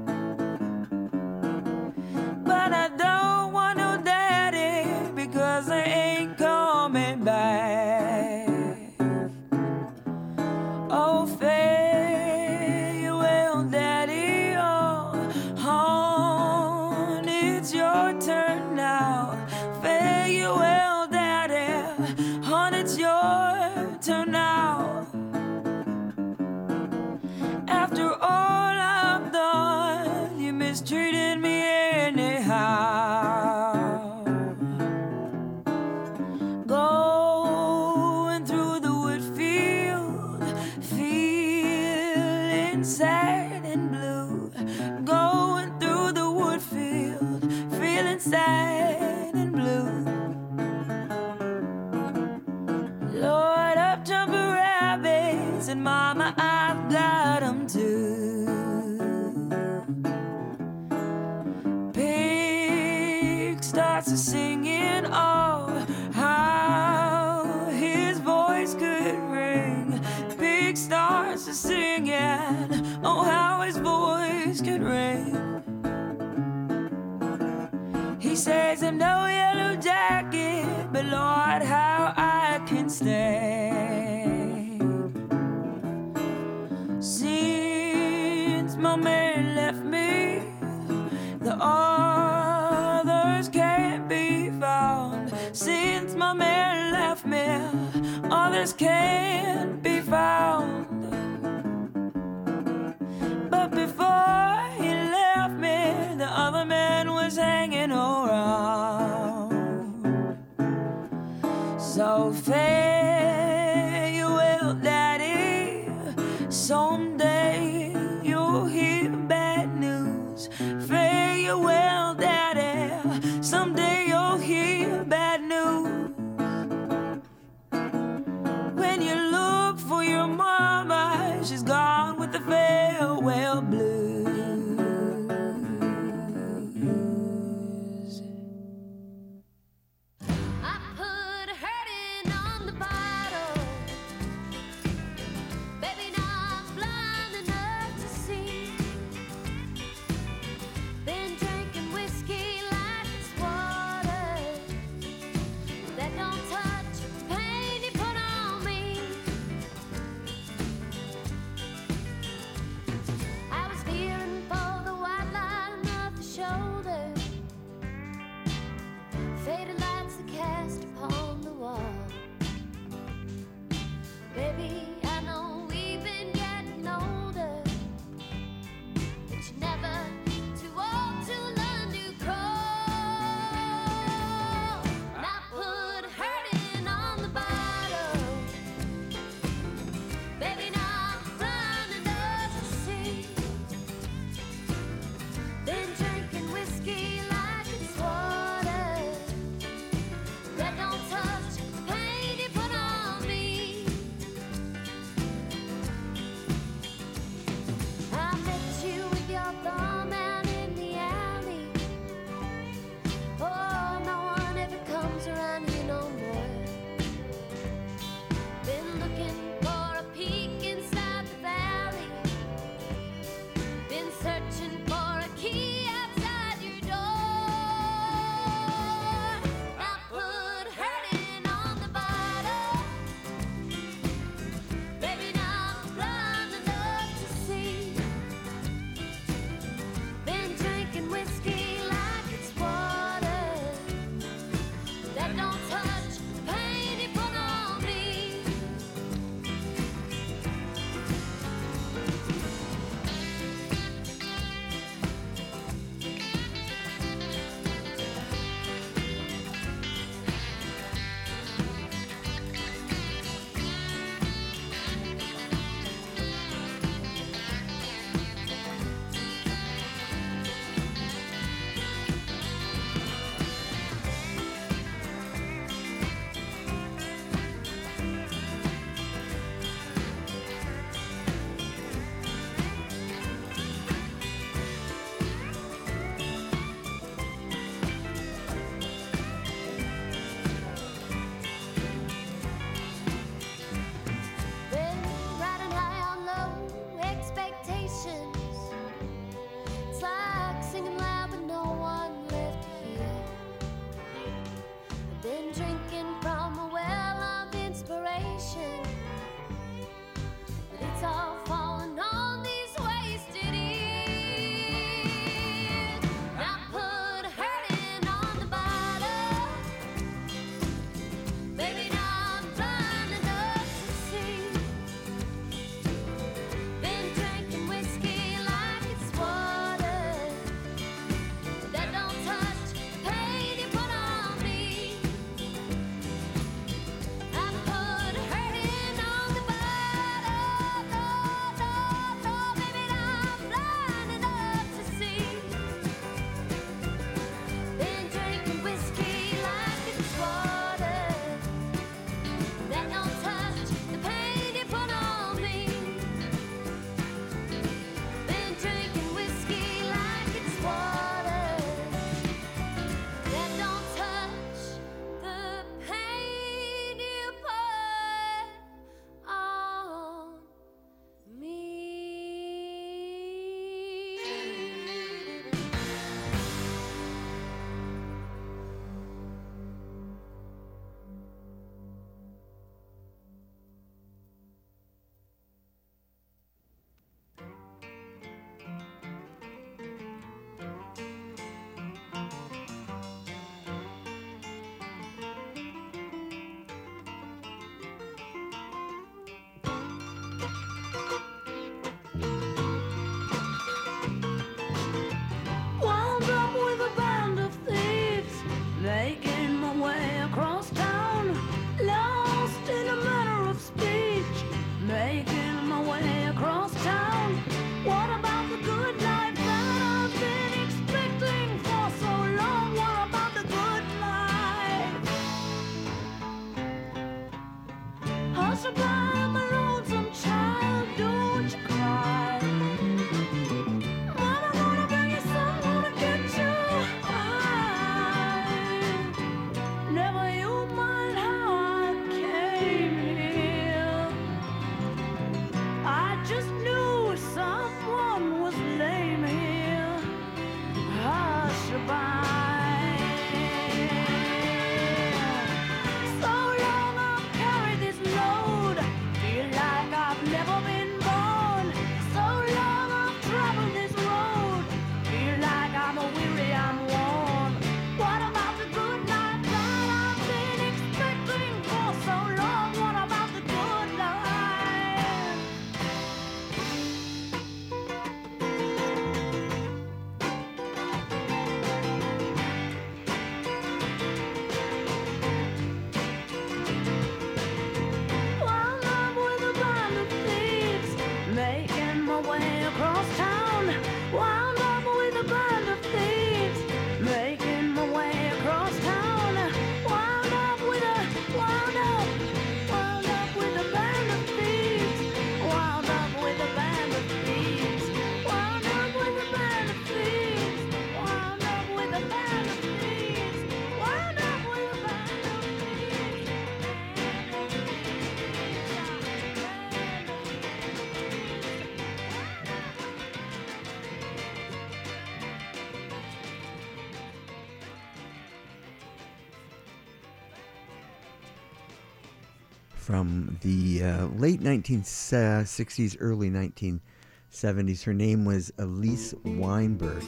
[533.43, 537.83] The uh, late 1960s, early 1970s.
[537.83, 540.01] Her name was Elyse Weinberg.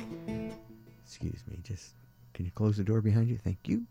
[1.03, 1.95] Excuse me, just
[2.33, 3.37] can you close the door behind you?
[3.37, 3.87] Thank you.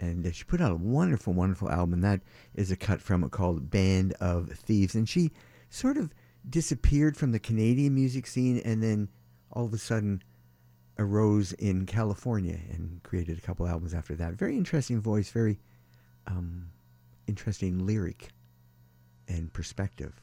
[0.00, 1.92] And uh, she put out a wonderful, wonderful album.
[1.92, 2.22] And that
[2.54, 4.94] is a cut from it called Band of Thieves.
[4.94, 5.30] And she
[5.68, 6.14] sort of
[6.48, 9.10] disappeared from the Canadian music scene and then
[9.52, 10.22] all of a sudden
[10.98, 14.32] arose in California and created a couple albums after that.
[14.32, 15.58] Very interesting voice, very
[16.26, 16.70] um,
[17.26, 18.30] interesting lyric
[19.28, 20.20] and perspective.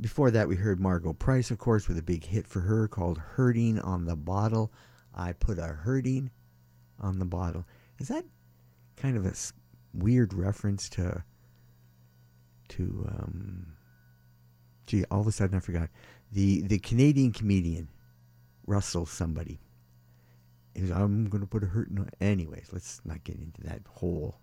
[0.00, 3.18] Before that, we heard Margo Price, of course, with a big hit for her called
[3.18, 4.72] Hurting on the Bottle.
[5.14, 6.30] I put a hurting
[7.00, 7.64] on the bottle.
[7.98, 8.24] Is that
[8.96, 9.32] kind of a
[9.94, 11.24] weird reference to,
[12.68, 13.66] to, um,
[14.86, 15.88] gee, all of a sudden I forgot.
[16.32, 17.88] The, the Canadian comedian,
[18.66, 19.60] Russell somebody.
[20.78, 22.10] Was, I'm going to put a hurting on.
[22.20, 24.40] Anyways, let's not get into that whole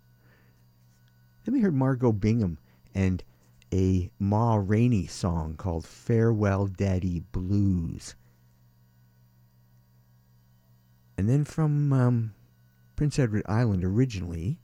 [1.44, 2.57] then we heard Margot Bingham
[2.94, 3.24] and
[3.74, 8.15] a Ma Rainey song called Farewell Daddy Blues.
[11.18, 12.34] And then from um,
[12.95, 14.60] Prince Edward Island originally,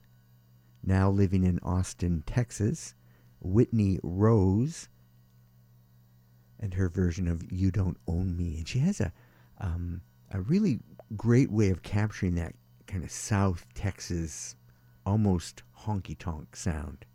[0.83, 2.95] now living in Austin, Texas,
[3.41, 4.89] Whitney Rose
[6.59, 8.57] and her version of You Don't Own Me.
[8.57, 9.11] And she has a,
[9.59, 10.01] um,
[10.31, 10.79] a really
[11.15, 12.53] great way of capturing that
[12.85, 14.55] kind of South Texas,
[15.05, 17.05] almost honky tonk sound.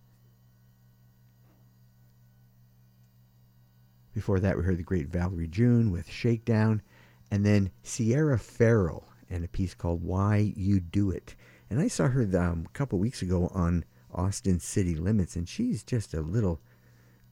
[4.12, 6.82] Before that, we heard the great Valerie June with Shakedown,
[7.30, 11.34] and then Sierra Farrell and a piece called Why You Do It.
[11.70, 15.82] And I saw her um, a couple weeks ago on Austin City Limits, and she's
[15.82, 16.60] just a little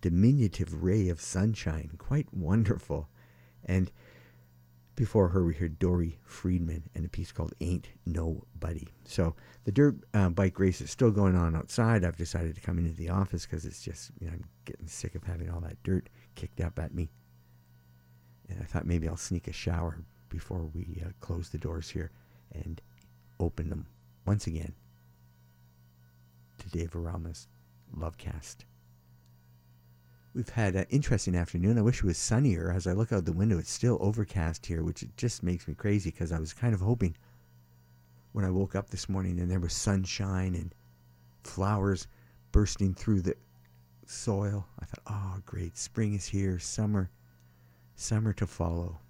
[0.00, 3.08] diminutive ray of sunshine, quite wonderful.
[3.64, 3.92] And
[4.94, 8.88] before her, we heard Dori Freeman and a piece called Ain't Nobody.
[9.04, 12.04] So the dirt uh, bike race is still going on outside.
[12.04, 15.14] I've decided to come into the office because it's just, you know, I'm getting sick
[15.14, 17.10] of having all that dirt kicked up at me.
[18.48, 19.98] And I thought maybe I'll sneak a shower
[20.28, 22.10] before we uh, close the doors here
[22.52, 22.80] and
[23.40, 23.86] open them
[24.26, 24.74] once again
[26.58, 27.48] to Dave Arama's
[27.96, 28.58] Lovecast.
[30.34, 31.76] We've had an interesting afternoon.
[31.76, 32.72] I wish it was sunnier.
[32.72, 36.10] As I look out the window, it's still overcast here, which just makes me crazy
[36.10, 37.14] because I was kind of hoping
[38.32, 40.74] when I woke up this morning and there was sunshine and
[41.44, 42.06] flowers
[42.50, 43.36] bursting through the
[44.06, 44.66] soil.
[44.80, 45.76] I thought, oh, great.
[45.76, 46.58] Spring is here.
[46.58, 47.10] Summer,
[47.94, 49.00] summer to follow.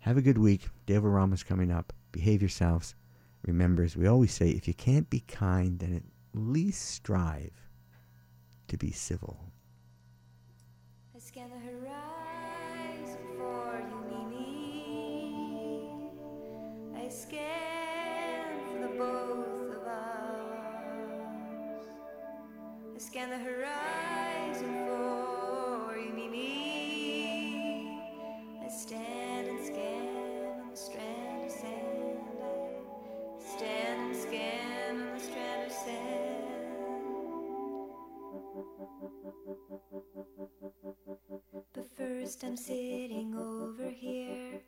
[0.00, 0.68] Have a good week.
[0.84, 1.92] Dave Rama's coming up.
[2.10, 2.96] Behave yourselves.
[3.42, 6.02] Remember, as we always say, if you can't be kind, then at
[6.34, 7.65] least strive
[8.68, 9.38] to be civil.
[11.14, 15.50] I scan the horizon for you, Mimi.
[16.96, 20.66] I scan for the both of us.
[22.94, 24.05] I scan the horizon
[41.72, 44.60] But first, I'm sitting over here.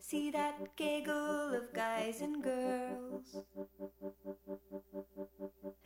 [0.00, 3.36] See that gaggle of guys and girls.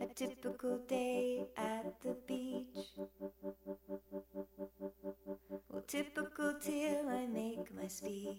[0.00, 2.68] A typical day at the beach.
[5.68, 8.38] Well, typical till I make my speech.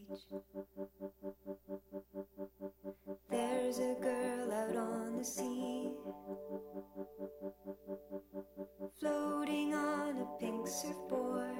[3.30, 5.74] There's a girl out on the sea.
[9.26, 11.57] Floating on a pink surfboard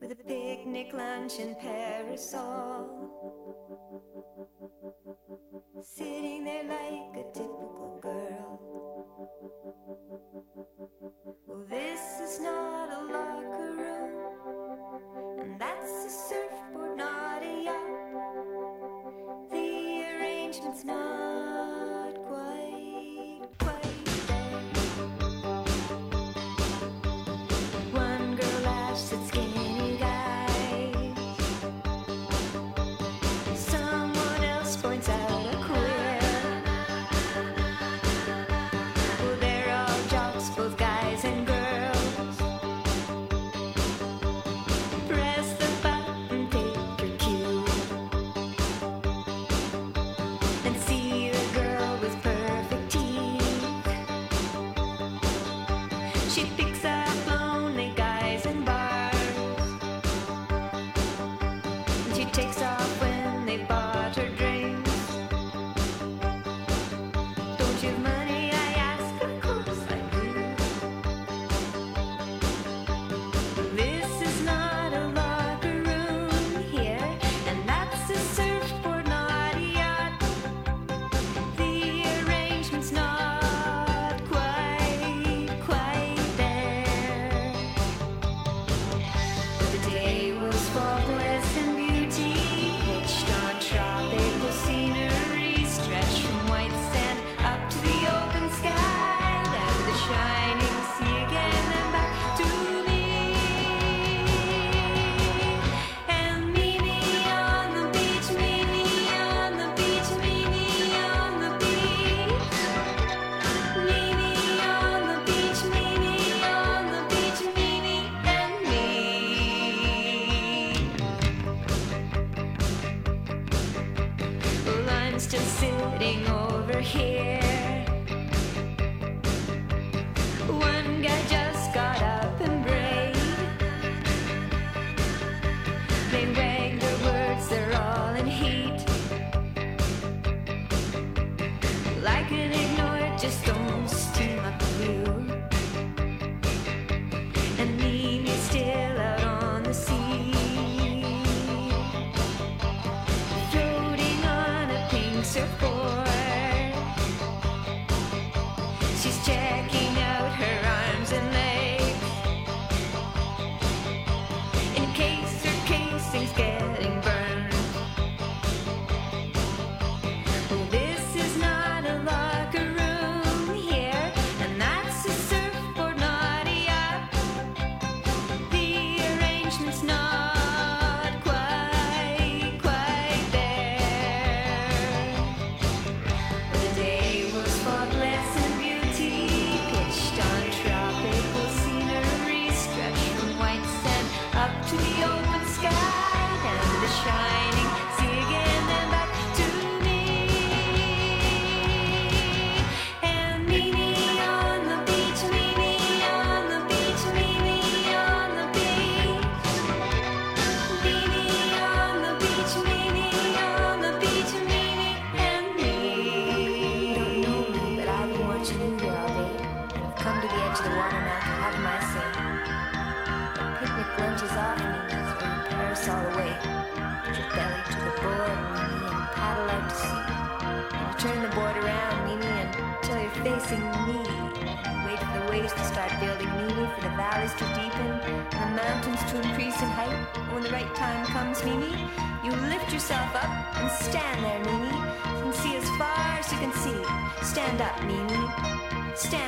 [0.00, 2.88] with a picnic lunch and parasol.
[5.80, 7.38] Sitting there like a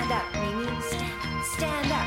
[0.07, 0.81] Stand up, Mimi.
[0.83, 2.07] Stand, stand up.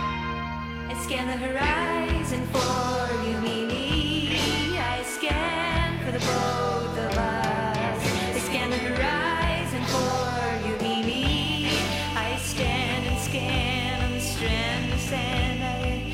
[0.89, 4.77] I scan the horizon for you, Mimi.
[4.79, 8.01] I scan for the both of us.
[8.37, 11.81] I scan the horizon for you, Mimi.
[12.15, 15.61] I stand and scan on the strand of sand.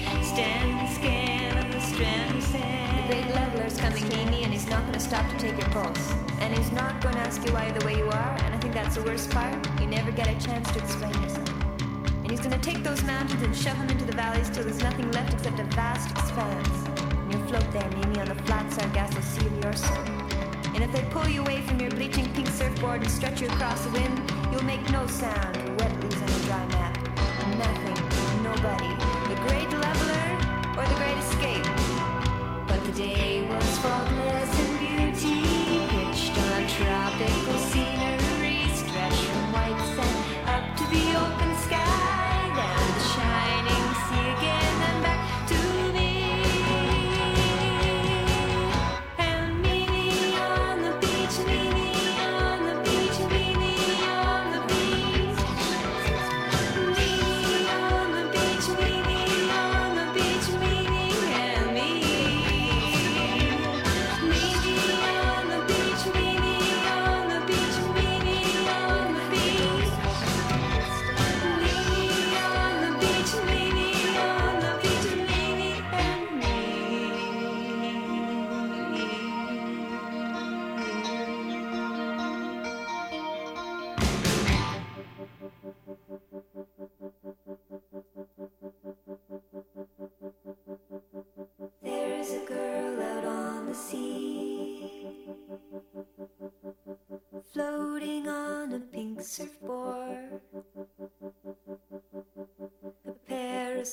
[0.07, 2.97] I stand and scan on the strand of sand.
[2.97, 6.13] The great leveler's coming, Mimi, and he's not going to stop to take your pulse.
[6.39, 8.73] And he's not going to ask you why the way you are, and I think
[8.73, 9.53] that's the worst part.
[9.79, 11.44] You never get a chance to explain yourself.
[12.35, 15.33] He's gonna take those mountains and shove them into the valleys till there's nothing left
[15.33, 16.67] except a vast expanse.
[16.99, 20.03] And you'll float there, Mimi, on the flat Sargasso Sea of your soul.
[20.73, 23.85] And if they pull you away from your bleaching pink surfboard and stretch you across
[23.85, 24.21] the wind,
[24.51, 25.64] you'll make no sound.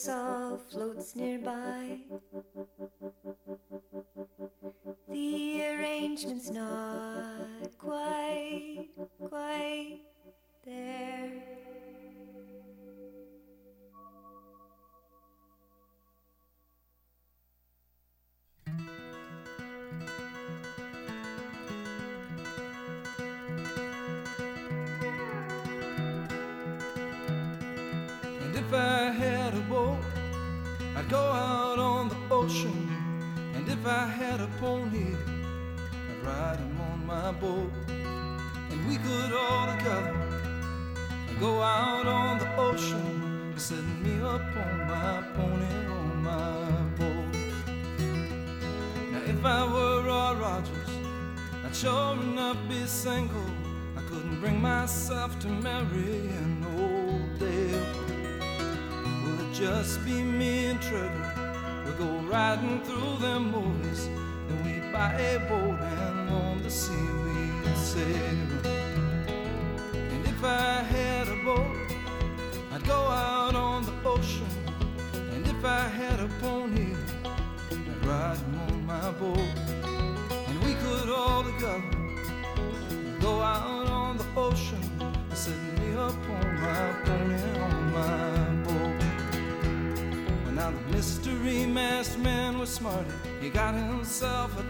[0.05, 1.99] Parasol floats nearby.
[5.09, 7.02] The arrangement's not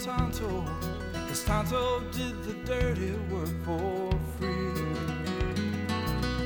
[0.05, 0.65] Tonto.
[1.29, 4.83] Cause Tonto did the dirty work for free.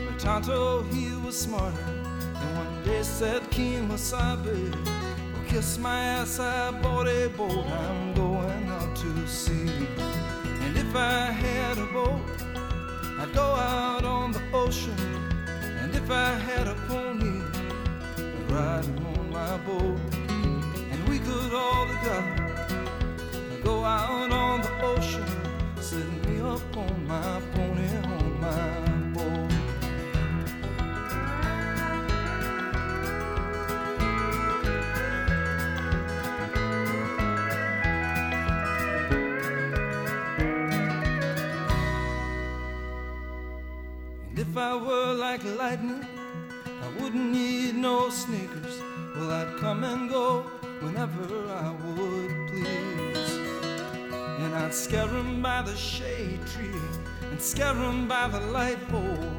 [0.06, 1.74] But Tonto, he was smarter.
[1.88, 7.64] And one day said, Kemo Sabe, well, kiss my ass, I bought a boat.
[7.66, 9.70] I'm going out to sea.
[10.60, 12.20] And if I had a boat,
[13.18, 14.94] I'd go out on the ocean.
[15.80, 16.75] And if I had a
[23.86, 25.24] out on the ocean,
[25.80, 27.40] setting me up on my
[54.86, 56.80] scare 'em by the shade tree
[57.32, 59.32] and scare 'em by the light pole.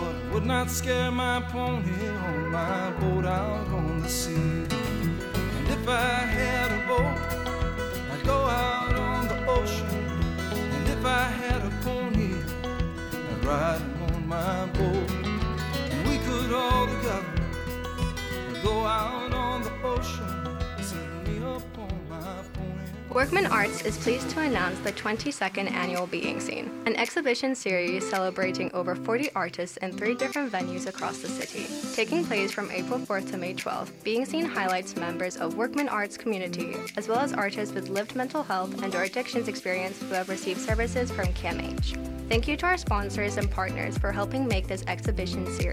[0.00, 4.64] But would not scare my pony on my boat out on the sea.
[5.56, 7.18] And if I had a boat,
[8.12, 9.98] I'd go out on the ocean.
[10.76, 12.32] And if I had a pony,
[13.30, 15.10] I'd ride him on my boat.
[15.92, 17.44] And we could all together
[18.62, 20.35] go out on the ocean,
[23.16, 28.70] Workman Arts is pleased to announce the 22nd annual Being Scene, an exhibition series celebrating
[28.74, 31.66] over 40 artists in three different venues across the city.
[31.94, 36.18] Taking place from April 4th to May 12th, Being Scene highlights members of Workman Arts
[36.18, 40.28] community, as well as artists with lived mental health and or addictions experience who have
[40.28, 41.96] received services from CAMH.
[42.28, 45.64] Thank you to our sponsors and partners for helping make this exhibition series